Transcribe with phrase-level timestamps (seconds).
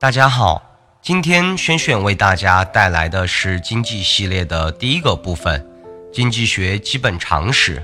[0.00, 0.62] 大家好，
[1.02, 5.62] 今天轩轩为大家带来的是经济系列的第一个部分——
[6.10, 7.82] 经济学基本常识。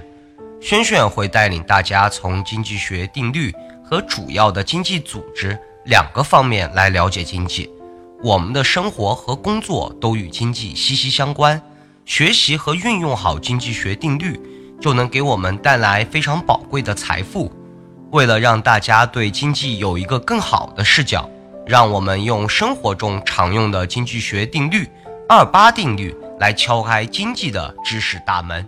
[0.59, 7.71] 轩轩会带领大家从经济学定律和主要的经济组织两个方面来了解经济。
[8.23, 11.61] 我们的生活和工作都与经济息息相关，
[12.07, 14.41] 学习和运用好经济学定律，
[14.81, 17.53] 就能给我们带来非常宝贵的财富。
[18.11, 21.29] 为了让大家对经济有一个更好的视角。
[21.67, 24.89] 让我们用生活中常用的经济学定律——
[25.29, 28.65] 二八定律来敲开经济的知识大门。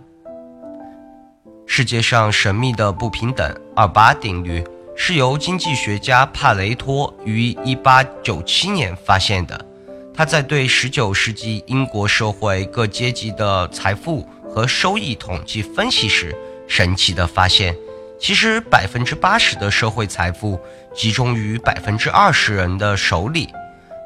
[1.65, 4.61] 世界上神秘的不平等——二八定律
[4.97, 9.65] 是由经济学家帕雷托于1897年发现的。
[10.13, 16.35] 他在对19世纪英国社会各阶级的财富和收益统计分析时，
[16.67, 17.73] 神奇的发现。
[18.19, 20.59] 其实百分之八十的社会财富
[20.93, 23.47] 集中于百分之二十人的手里，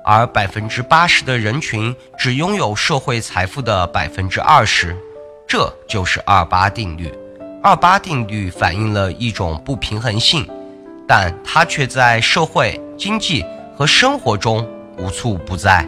[0.06, 4.96] 而百分之八十的人群只拥有社会财富的百分之二十，
[5.48, 7.12] 这就是二八定律。
[7.64, 10.48] 二八定律反映了一种不平衡性，
[11.08, 13.44] 但它却在社会、经济
[13.76, 14.68] 和生活中
[15.00, 15.88] 无处不在。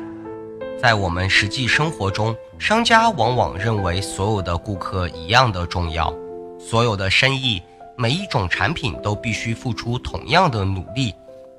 [0.82, 6.12] 在我们实际生活中，商家往往认为所有的顾客一样的重要，
[6.60, 7.62] 所有的生意。
[7.98, 11.14] 每一种产品都必须付出同样的努力，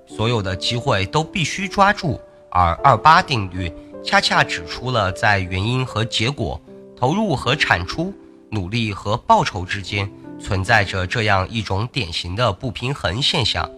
[0.07, 2.21] 所有的机会都必须抓住。
[2.51, 3.73] 而二八定律
[4.05, 6.61] 恰恰指出了在原因和结果、
[6.97, 8.15] 投入和产出、
[8.51, 13.69] 努力和报酬之间存在着这样一种典型的不平衡现象：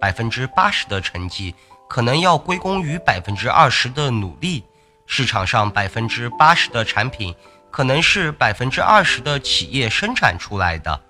[0.00, 1.54] 百分之八十的成绩
[1.88, 4.62] 可能要归功于百分之二十的努力，
[5.06, 7.34] 市场上百分之八十的产品
[7.70, 11.00] 可能是百分之二十的企业生产出来的。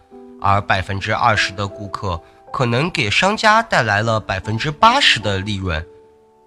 [0.41, 2.21] 而百分之二十的顾客
[2.53, 5.85] 可能给商家带来了百分之八十的利润。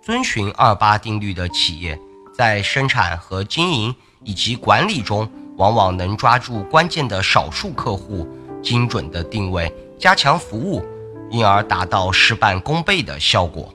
[0.02, 2.00] 遵循二八定律的企业，
[2.34, 8.28] 在生产和经营以及管理中，往往能抓住关键的少数客户，
[8.64, 10.84] 精准的定位，加强服务，
[11.30, 13.72] 因而达到事半功倍的效果。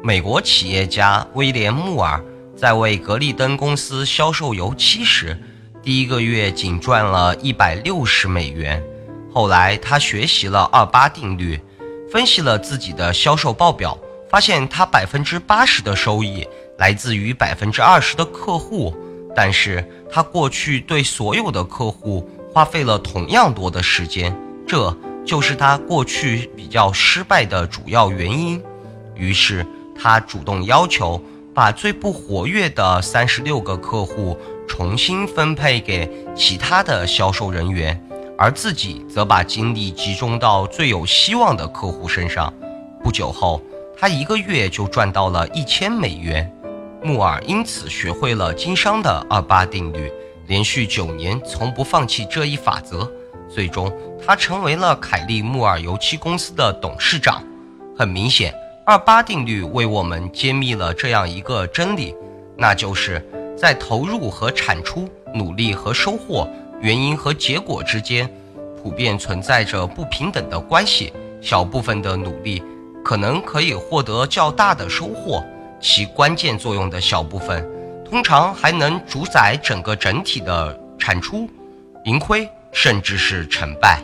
[0.00, 2.22] 美国企业家威廉·穆尔
[2.56, 5.36] 在为格力登公司销售油漆时，
[5.82, 8.80] 第一个月仅赚了一百六十美元。
[9.34, 11.60] 后来，他学习了二八定律，
[12.08, 13.98] 分析了自己的销售报表，
[14.30, 16.46] 发现他百分之八十的收益
[16.78, 18.94] 来自于百分之二十的客户，
[19.34, 24.32] 但是他过去对所有的客户花费了同样多的时间，
[24.68, 24.96] 这
[25.26, 28.62] 就是他过去比较失败的主要原因。
[29.16, 29.66] 于是，
[30.00, 31.20] 他主动要求
[31.52, 38.00] 把最不活跃的三十六个客户重新分配给其他的销售人员。
[38.36, 42.52] 而自己则把精力集中到最有希望的客户身上。
[43.02, 43.62] 不久后，
[43.96, 46.50] 他一个月就赚到了一千美元。
[47.02, 50.10] 穆尔因此学会了经商的二八定律，
[50.46, 53.10] 连续九年从不放弃这一法则。
[53.46, 53.92] 最终，
[54.24, 57.44] 他成为了凯利穆尔油漆公司的董事长。
[57.96, 58.54] 很明显，
[58.86, 62.14] 二八定律为我们揭秘了这样一个真理，
[62.56, 63.22] 那就是
[63.56, 66.48] 在投入和产出、努力和收获。
[66.84, 68.30] 原因和结果之间，
[68.76, 71.10] 普遍存在着不平等的关系。
[71.40, 72.62] 小部分的努力
[73.02, 75.42] 可能可以获得较大的收获，
[75.80, 77.66] 其关键作用的小部分，
[78.04, 81.48] 通常还能主宰整个整体的产出、
[82.04, 84.02] 盈亏，甚至是成败。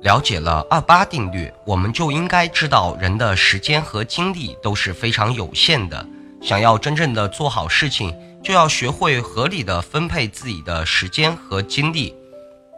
[0.00, 6.06] 了解了二八定律，我们就应该知道，人的时间和精力都是非常有限的。
[6.40, 12.14] 想要真正的做好事情，就要学会合理的分配自己的时间和精力。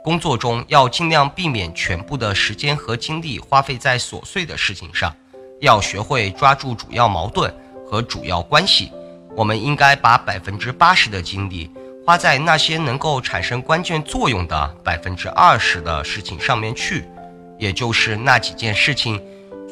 [0.04, 5.10] 工作中要尽量避免全部的时间和精力花费在琐碎的事情上，
[5.62, 7.50] 要学会抓住主要矛盾
[7.86, 8.92] 和主要关系。
[9.34, 11.70] 我们应该把百分之八十的精力
[12.04, 17.06] 花在那些能够产生关键作用的百分之二十的事情上面去，
[17.58, 19.18] 也就是那几件事情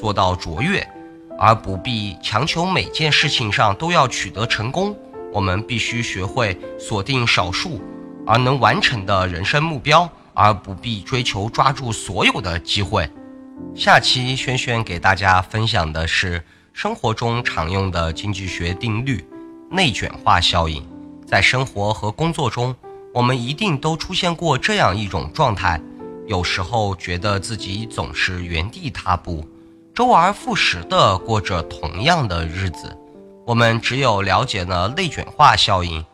[0.00, 0.82] 做到卓越，
[1.38, 4.96] 而不必强求每件事情上都要取得成功。
[5.30, 7.82] 我们必须学会锁定少数
[8.26, 10.10] 而能完成的人生目标。
[10.34, 13.08] 而不必追求抓住所有的机会。
[13.74, 16.42] 下期轩轩给大家分享的是
[16.72, 19.24] 生活中常用的经济学定律——
[19.70, 20.86] 内卷化效应。
[21.26, 22.74] 在生活和工作中，
[23.14, 25.80] 我们一定都出现过这样一种状态：
[26.26, 29.46] 有时候觉得自己总是原地踏步，
[29.94, 32.96] 周而复始地过着同样的日子。
[33.46, 36.04] 我们只有了解了内卷化效应，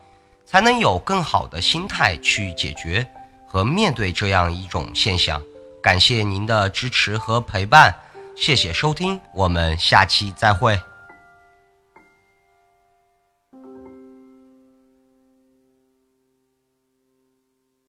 [0.45, 3.05] 才能有更好的心态去解决。
[3.51, 5.41] 和面对这样一种现象，
[5.81, 7.91] 感谢您的支持和陪伴，
[8.37, 10.79] 谢谢收听，我们下期再会。